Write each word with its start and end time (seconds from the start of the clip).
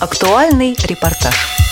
Актуальный 0.00 0.76
репортаж. 0.84 1.67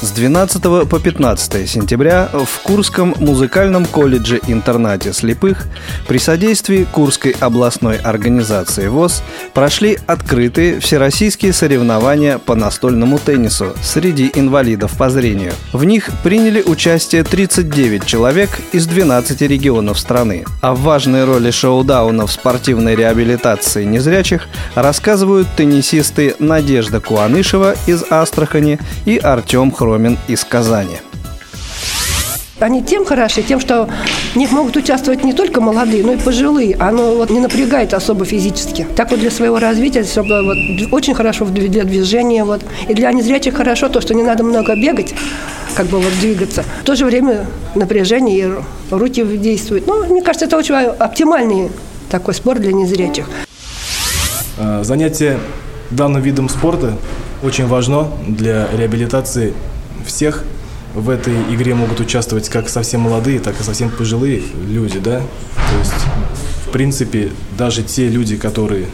С 0.00 0.12
12 0.12 0.62
по 0.88 1.00
15 1.00 1.68
сентября 1.68 2.28
в 2.32 2.60
Курском 2.62 3.16
музыкальном 3.18 3.84
колледже-интернате 3.84 5.12
слепых 5.12 5.66
при 6.06 6.18
содействии 6.18 6.84
Курской 6.84 7.34
областной 7.40 7.96
организации 7.96 8.86
ВОЗ 8.86 9.24
прошли 9.54 9.98
открытые 10.06 10.78
всероссийские 10.78 11.52
соревнования 11.52 12.38
по 12.38 12.54
настольному 12.54 13.18
теннису 13.18 13.72
среди 13.82 14.30
инвалидов 14.36 14.96
по 14.96 15.10
зрению. 15.10 15.52
В 15.72 15.82
них 15.82 16.10
приняли 16.22 16.62
участие 16.62 17.24
39 17.24 18.06
человек 18.06 18.50
из 18.70 18.86
12 18.86 19.40
регионов 19.42 19.98
страны. 19.98 20.44
О 20.60 20.76
важной 20.76 21.24
роли 21.24 21.50
шоу-дауна 21.50 22.28
в 22.28 22.30
спортивной 22.30 22.94
реабилитации 22.94 23.82
незрячих 23.82 24.46
рассказывают 24.76 25.48
теннисисты 25.56 26.36
Надежда 26.38 27.00
Куанышева 27.00 27.74
из 27.88 28.04
Астрахани 28.10 28.78
и 29.04 29.18
Артем 29.18 29.72
Хром 29.72 29.87
Хромин 29.88 30.18
из 30.28 30.44
Казани. 30.44 30.98
Они 32.60 32.82
тем 32.82 33.06
хороши, 33.06 33.42
тем, 33.42 33.58
что 33.58 33.88
в 34.34 34.36
них 34.36 34.50
могут 34.50 34.76
участвовать 34.76 35.24
не 35.24 35.32
только 35.32 35.60
молодые, 35.60 36.04
но 36.04 36.12
и 36.12 36.16
пожилые. 36.18 36.76
Оно 36.76 37.14
вот 37.14 37.30
не 37.30 37.40
напрягает 37.40 37.94
особо 37.94 38.24
физически. 38.24 38.86
Так 38.96 39.10
вот 39.10 39.20
для 39.20 39.30
своего 39.30 39.58
развития, 39.58 40.04
чтобы 40.04 40.42
вот 40.42 40.92
очень 40.92 41.14
хорошо 41.14 41.46
для 41.46 41.84
движения. 41.84 42.44
Вот. 42.44 42.60
И 42.88 42.94
для 42.94 43.12
незрячих 43.12 43.54
хорошо 43.54 43.88
то, 43.88 44.00
что 44.00 44.12
не 44.12 44.22
надо 44.24 44.44
много 44.44 44.74
бегать, 44.74 45.14
как 45.74 45.86
бы 45.86 45.98
вот 45.98 46.12
двигаться. 46.20 46.64
В 46.82 46.84
то 46.84 46.94
же 46.96 47.06
время 47.06 47.46
напряжение 47.74 48.38
и 48.38 48.52
руки 48.90 49.24
действуют. 49.24 49.86
Ну, 49.86 50.04
мне 50.06 50.20
кажется, 50.20 50.46
это 50.46 50.58
очень 50.58 50.74
оптимальный 50.74 51.70
такой 52.10 52.34
спорт 52.34 52.60
для 52.60 52.72
незрячих. 52.72 53.26
Э, 54.58 54.82
занятие 54.82 55.38
данным 55.90 56.20
видом 56.20 56.48
спорта 56.48 56.98
очень 57.42 57.66
важно 57.66 58.08
для 58.26 58.68
реабилитации 58.76 59.54
всех 60.08 60.44
в 60.94 61.10
этой 61.10 61.34
игре 61.54 61.74
могут 61.74 62.00
участвовать 62.00 62.48
как 62.48 62.68
совсем 62.68 63.02
молодые, 63.02 63.38
так 63.38 63.60
и 63.60 63.62
совсем 63.62 63.90
пожилые 63.90 64.42
люди, 64.68 64.98
да. 64.98 65.20
То 65.20 65.78
есть, 65.78 65.92
в 66.66 66.70
принципе, 66.70 67.30
даже 67.56 67.82
те 67.82 68.08
люди, 68.08 68.36
которые 68.36 68.86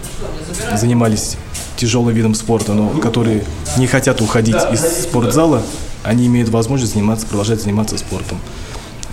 занимались 0.74 1.36
тяжелым 1.76 2.14
видом 2.14 2.34
спорта, 2.34 2.72
но 2.74 2.88
которые 2.88 3.44
не 3.78 3.86
хотят 3.86 4.20
уходить 4.20 4.56
из 4.72 4.80
спортзала, 5.04 5.62
они 6.02 6.26
имеют 6.26 6.50
возможность 6.50 6.92
заниматься, 6.92 7.26
продолжать 7.26 7.62
заниматься 7.62 7.96
спортом. 7.96 8.38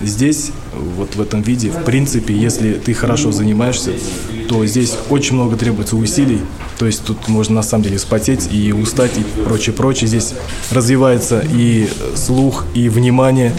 Здесь, 0.02 0.50
вот 0.96 1.14
в 1.16 1.20
этом 1.20 1.42
виде, 1.42 1.70
в 1.70 1.84
принципе, 1.84 2.34
если 2.34 2.74
ты 2.74 2.92
хорошо 2.92 3.32
занимаешься, 3.32 3.92
то 4.48 4.66
здесь 4.66 4.94
очень 5.08 5.34
много 5.34 5.56
требуется 5.56 5.96
усилий. 5.96 6.40
То 6.78 6.86
есть 6.86 7.04
тут 7.04 7.28
можно 7.28 7.56
на 7.56 7.62
самом 7.62 7.84
деле 7.84 7.98
спотеть 7.98 8.48
и 8.52 8.72
устать 8.72 9.12
и 9.16 9.42
прочее, 9.42 9.74
прочее. 9.74 10.08
Здесь 10.08 10.34
развивается 10.70 11.44
и 11.54 11.88
слух, 12.16 12.64
и 12.74 12.88
внимание, 12.88 13.54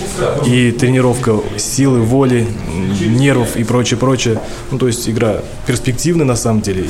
и 0.46 0.72
тренировка 0.72 1.40
силы, 1.58 2.02
воли, 2.02 2.46
нервов 3.00 3.56
и 3.56 3.64
прочее, 3.64 3.98
прочее. 3.98 4.42
Ну, 4.72 4.78
то 4.78 4.88
есть 4.88 5.08
игра 5.10 5.42
перспективная 5.66 6.26
на 6.26 6.36
самом 6.36 6.62
деле. 6.62 6.86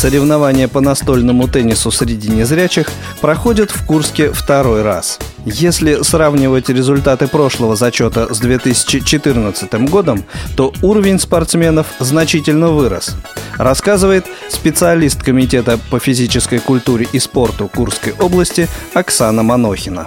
Соревнования 0.00 0.66
по 0.66 0.80
настольному 0.80 1.46
теннису 1.46 1.90
среди 1.90 2.30
незрячих 2.30 2.90
проходят 3.20 3.70
в 3.70 3.84
Курске 3.84 4.32
второй 4.32 4.80
раз. 4.80 5.18
Если 5.44 6.02
сравнивать 6.02 6.70
результаты 6.70 7.28
прошлого 7.28 7.76
зачета 7.76 8.32
с 8.32 8.38
2014 8.38 9.74
годом, 9.90 10.24
то 10.56 10.72
уровень 10.80 11.18
спортсменов 11.18 11.86
значительно 11.98 12.70
вырос. 12.70 13.14
Рассказывает 13.58 14.24
специалист 14.48 15.22
Комитета 15.22 15.78
по 15.90 15.98
физической 15.98 16.60
культуре 16.60 17.06
и 17.12 17.18
спорту 17.18 17.68
Курской 17.68 18.14
области 18.18 18.68
Оксана 18.94 19.42
Манохина. 19.42 20.06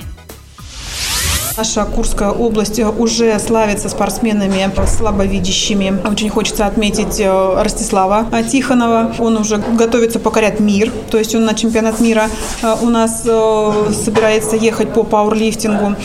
Наша 1.55 1.85
Курская 1.85 2.31
область 2.31 2.79
уже 2.79 3.37
славится 3.37 3.87
спортсменами 3.87 4.71
слабовидящими. 4.87 6.01
Очень 6.09 6.29
хочется 6.29 6.65
отметить 6.65 7.19
э, 7.19 7.61
Ростислава 7.61 8.25
Тихонова. 8.51 9.13
Он 9.19 9.37
уже 9.37 9.57
готовится 9.57 10.19
покорять 10.19 10.59
мир, 10.59 10.91
то 11.11 11.19
есть 11.19 11.35
он 11.35 11.45
на 11.45 11.53
чемпионат 11.53 11.99
мира 11.99 12.27
э, 12.63 12.75
у 12.81 12.89
нас 12.89 13.21
э, 13.25 13.91
собирается 14.03 14.55
ехать 14.55 14.93
по 14.93 15.03
пауэрлифтингу. 15.03 15.95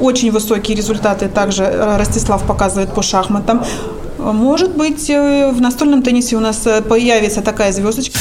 Очень 0.00 0.30
высокие 0.30 0.76
результаты 0.76 1.28
также 1.28 1.64
Ростислав 1.98 2.44
показывает 2.44 2.92
по 2.94 3.02
шахматам. 3.02 3.64
Может 4.18 4.76
быть, 4.76 5.08
в 5.08 5.60
настольном 5.60 6.02
теннисе 6.02 6.36
у 6.36 6.40
нас 6.40 6.66
появится 6.88 7.42
такая 7.42 7.72
звездочка. 7.72 8.18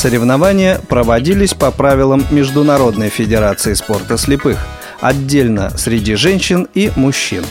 Соревнования 0.00 0.80
проводились 0.88 1.52
по 1.52 1.70
правилам 1.70 2.24
Международной 2.30 3.10
Федерации 3.10 3.74
спорта 3.74 4.16
слепых, 4.16 4.56
отдельно 5.02 5.76
среди 5.76 6.14
женщин 6.14 6.66
и 6.72 6.90
мужчин. 6.96 7.44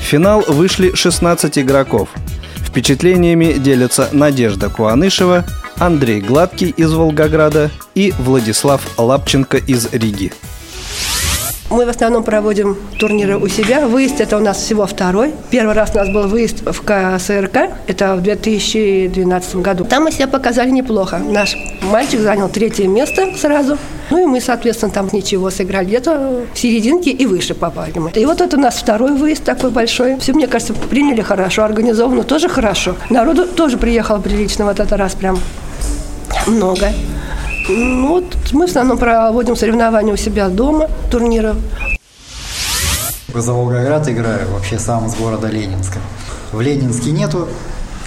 В 0.00 0.02
финал 0.02 0.42
вышли 0.48 0.94
16 0.94 1.58
игроков. 1.58 2.08
Впечатлениями 2.66 3.58
делятся 3.58 4.08
Надежда 4.10 4.70
Куанышева, 4.70 5.44
Андрей 5.78 6.22
Гладкий 6.22 6.70
из 6.70 6.94
Волгограда 6.94 7.70
и 7.94 8.14
Владислав 8.18 8.80
Лапченко 8.96 9.58
из 9.58 9.92
Риги. 9.92 10.32
Мы 11.72 11.86
в 11.86 11.88
основном 11.88 12.22
проводим 12.22 12.76
турниры 12.98 13.38
у 13.38 13.48
себя. 13.48 13.86
Выезд 13.86 14.20
это 14.20 14.36
у 14.36 14.40
нас 14.40 14.58
всего 14.58 14.84
второй. 14.84 15.32
Первый 15.50 15.74
раз 15.74 15.92
у 15.94 15.98
нас 15.98 16.10
был 16.10 16.28
выезд 16.28 16.62
в 16.66 16.82
КСРК, 16.82 17.70
это 17.86 18.14
в 18.14 18.20
2012 18.20 19.56
году. 19.56 19.86
Там 19.86 20.04
мы 20.04 20.12
себя 20.12 20.28
показали 20.28 20.68
неплохо. 20.68 21.18
Наш 21.18 21.56
мальчик 21.80 22.20
занял 22.20 22.50
третье 22.50 22.86
место 22.86 23.34
сразу. 23.38 23.78
Ну 24.10 24.22
и 24.22 24.26
мы, 24.26 24.42
соответственно, 24.42 24.92
там 24.92 25.08
ничего 25.12 25.48
сыграли. 25.48 25.86
Где-то 25.86 26.44
в 26.52 26.58
серединке 26.58 27.10
и 27.10 27.24
выше 27.24 27.54
попали 27.54 27.98
мы. 27.98 28.10
И 28.10 28.26
вот 28.26 28.42
это 28.42 28.58
у 28.58 28.60
нас 28.60 28.76
второй 28.76 29.12
выезд 29.12 29.42
такой 29.42 29.70
большой. 29.70 30.18
Все, 30.18 30.34
мне 30.34 30.48
кажется, 30.48 30.74
приняли 30.74 31.22
хорошо, 31.22 31.64
организовано 31.64 32.22
тоже 32.22 32.50
хорошо. 32.50 32.96
Народу 33.08 33.46
тоже 33.46 33.78
приехало 33.78 34.18
прилично 34.18 34.66
вот 34.66 34.78
этот 34.78 34.92
раз 34.92 35.14
прям 35.14 35.38
много. 36.46 36.88
Ну, 37.68 38.08
вот 38.08 38.24
мы 38.52 38.66
в 38.66 38.70
основном 38.70 38.98
проводим 38.98 39.56
соревнования 39.56 40.12
у 40.12 40.16
себя 40.16 40.48
дома, 40.48 40.88
турниры. 41.10 41.54
За 43.34 43.52
Волгоград 43.52 44.08
играю, 44.08 44.48
вообще 44.50 44.78
сам 44.78 45.06
из 45.06 45.14
города 45.14 45.48
Ленинска. 45.48 45.98
В 46.52 46.60
Ленинске 46.60 47.12
нету 47.12 47.48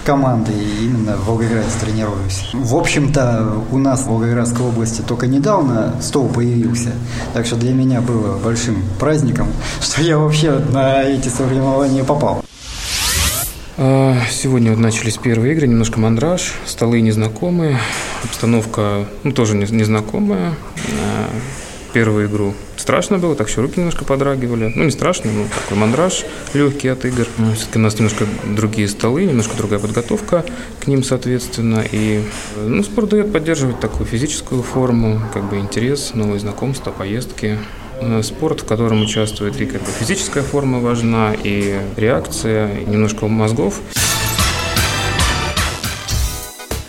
команды, 0.06 0.52
и 0.52 0.86
именно 0.86 1.16
в 1.16 1.26
Волгограде 1.26 1.68
тренируюсь. 1.82 2.50
В 2.54 2.76
общем-то, 2.76 3.64
у 3.72 3.78
нас 3.78 4.02
в 4.02 4.08
Волгоградской 4.08 4.66
области 4.66 5.02
только 5.02 5.26
недавно 5.26 5.96
стол 6.00 6.28
появился, 6.28 6.92
так 7.34 7.46
что 7.46 7.56
для 7.56 7.74
меня 7.74 8.02
было 8.02 8.38
большим 8.38 8.84
праздником, 9.00 9.48
что 9.82 10.02
я 10.02 10.18
вообще 10.20 10.52
на 10.52 11.02
эти 11.02 11.30
соревнования 11.30 12.04
попал. 12.04 12.44
А, 13.78 14.16
сегодня 14.30 14.72
вот 14.72 14.80
начались 14.80 15.18
первые 15.18 15.54
игры, 15.54 15.68
немножко 15.68 16.00
мандраж, 16.00 16.54
столы 16.66 17.02
незнакомые, 17.02 17.80
обстановка 18.24 19.06
ну, 19.24 19.31
тоже 19.31 19.56
незнакомая. 19.56 20.56
А, 21.02 21.30
первую 21.94 22.28
игру 22.28 22.53
страшно 22.86 23.18
было, 23.18 23.36
так 23.36 23.50
еще 23.50 23.62
руки 23.62 23.80
немножко 23.80 24.06
подрагивали. 24.06 24.72
Ну, 24.76 24.84
не 24.84 24.92
страшно, 24.92 25.31
но 25.31 25.46
такой 25.48 25.76
мандраж 25.76 26.24
легкий 26.53 26.88
от 26.88 27.03
игр. 27.03 27.26
Ну, 27.40 27.53
Все-таки 27.53 27.80
у 27.80 27.81
нас 27.81 27.96
немножко 27.96 28.28
другие 28.44 28.88
столы, 28.88 29.26
немножко 29.26 29.58
другая 29.58 29.80
подготовка 29.80 30.46
к 30.80 30.86
ним, 30.86 31.03
соответственно. 31.03 31.84
И 31.92 32.22
ну, 32.64 32.84
спорт 32.84 33.09
дает 33.09 33.34
поддерживать 33.34 33.80
такую 33.80 34.06
физическую 34.06 34.62
форму, 34.62 35.20
как 35.34 35.50
бы 35.50 35.58
интерес, 35.58 36.12
новые 36.14 36.40
знакомства, 36.40 36.92
поездки. 36.92 37.58
Э, 38.00 38.22
спорт, 38.22 38.62
в 38.62 38.66
котором 38.66 39.02
участвует 39.02 39.59
и 39.59 39.66
как 39.66 39.82
бы 39.82 39.88
физическая 40.00 40.44
форма 40.44 40.80
важна, 40.80 41.34
и 41.44 41.79
реакция, 41.96 42.78
и 42.78 42.85
немножко 42.85 43.28
мозгов. 43.28 43.82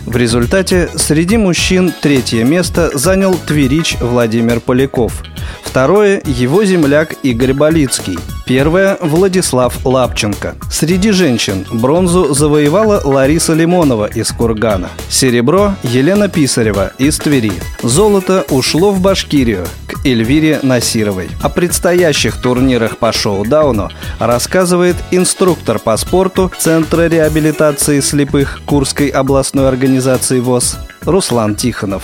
В 0.07 0.15
результате 0.15 0.89
среди 0.95 1.35
мужчин 1.35 1.93
третье 2.01 2.45
место 2.45 2.97
занял 2.97 3.35
тверич 3.35 3.97
Владимир 3.99 4.61
Поляков. 4.61 5.21
Второе– 5.61 6.21
его 6.25 6.63
земляк 6.63 7.13
Игорь 7.23 7.53
Болицкий– 7.53 8.17
Первая– 8.47 8.97
Владислав 9.01 9.85
Лапченко. 9.85 10.55
Среди 10.71 11.11
женщин 11.11 11.65
бронзу 11.73 12.33
завоевала 12.33 13.01
Лариса 13.03 13.53
Лимонова 13.53 14.05
из 14.05 14.31
Кургана. 14.31 14.89
Серебро– 15.09 15.75
Елена 15.83 16.29
Писарева 16.29 16.93
из 16.97 17.17
Твери. 17.17 17.51
Золото 17.83 18.45
ушло 18.49 18.91
в 18.91 19.01
Башкирию 19.01 19.67
Эльвире 20.03 20.59
Насировой. 20.63 21.29
О 21.41 21.49
предстоящих 21.49 22.41
турнирах 22.41 22.97
по 22.97 23.11
шоу-дауну 23.11 23.89
рассказывает 24.19 24.95
инструктор 25.11 25.79
по 25.79 25.95
спорту 25.97 26.51
Центра 26.57 27.07
реабилитации 27.07 27.99
слепых 27.99 28.61
Курской 28.65 29.07
областной 29.07 29.67
организации 29.67 30.39
ВОЗ 30.39 30.77
Руслан 31.05 31.55
Тихонов 31.55 32.03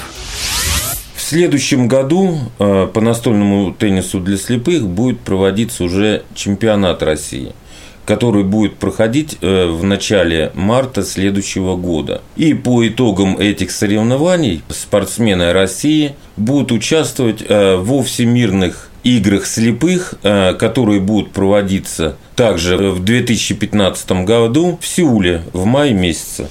следующем 1.34 1.88
году 1.88 2.38
э, 2.60 2.88
по 2.94 3.02
настольному 3.02 3.74
теннису 3.74 4.20
для 4.20 4.38
слепых 4.38 4.88
будет 4.88 5.20
проводиться 5.22 5.84
уже 5.84 6.24
чемпионат 6.36 7.02
России. 7.02 7.54
Который 8.06 8.44
будет 8.44 8.76
проходить 8.76 9.38
э, 9.42 9.68
в 9.68 9.84
начале 9.84 10.52
марта 10.54 11.04
следующего 11.04 11.76
года. 11.76 12.22
И 12.36 12.54
по 12.54 12.88
итогам 12.88 13.38
этих 13.38 13.72
соревнований 13.72 14.62
спортсмены 14.70 15.54
России 15.54 16.16
будут 16.38 16.72
участвовать 16.72 17.44
э, 17.48 17.76
во 17.78 18.04
всемирных 18.04 18.90
играх 19.04 19.46
слепых, 19.46 20.16
э, 20.24 20.54
которые 20.54 21.00
будут 21.00 21.32
проводиться 21.32 22.16
также 22.36 22.78
в 22.78 23.04
2015 23.04 24.12
году 24.24 24.80
в 24.82 24.88
Сеуле 24.88 25.44
в 25.54 25.66
мае 25.66 25.94
месяце. 25.94 26.48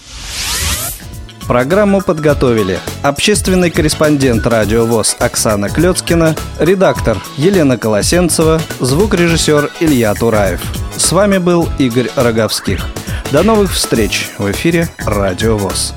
Программу 1.49 2.01
подготовили 2.01 2.79
общественный 3.03 3.71
корреспондент 3.71 4.47
Радио 4.47 4.87
ВОЗ 4.87 5.17
Оксана 5.19 5.69
Клецкина, 5.69 6.37
редактор 6.61 7.19
Елена 7.37 7.77
Колосенцева, 7.77 8.61
звукорежиссер 8.81 9.71
Илья 9.81 10.15
Тураев. 10.15 10.63
С 10.97 11.13
вами 11.13 11.39
был 11.39 11.69
Игорь 11.79 12.11
Роговских. 12.17 12.87
До 13.33 13.43
новых 13.43 13.73
встреч 13.73 14.31
в 14.39 14.51
эфире 14.51 14.89
Радио 14.99 15.57
ВОЗ. 15.57 15.95